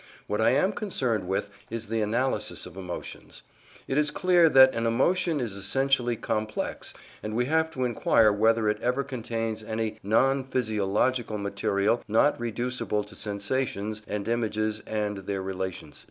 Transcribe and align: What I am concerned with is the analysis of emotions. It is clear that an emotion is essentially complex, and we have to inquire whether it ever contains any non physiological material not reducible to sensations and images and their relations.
What 0.25 0.41
I 0.41 0.49
am 0.49 0.71
concerned 0.71 1.27
with 1.27 1.51
is 1.69 1.85
the 1.85 2.01
analysis 2.01 2.65
of 2.65 2.75
emotions. 2.75 3.43
It 3.87 3.99
is 3.99 4.09
clear 4.09 4.49
that 4.49 4.73
an 4.73 4.87
emotion 4.87 5.39
is 5.39 5.55
essentially 5.55 6.15
complex, 6.15 6.95
and 7.21 7.35
we 7.35 7.45
have 7.45 7.69
to 7.69 7.83
inquire 7.83 8.33
whether 8.33 8.67
it 8.67 8.81
ever 8.81 9.03
contains 9.03 9.61
any 9.61 9.99
non 10.01 10.43
physiological 10.43 11.37
material 11.37 12.03
not 12.07 12.39
reducible 12.39 13.03
to 13.03 13.13
sensations 13.13 14.01
and 14.07 14.27
images 14.27 14.79
and 14.87 15.17
their 15.17 15.43
relations. 15.43 15.99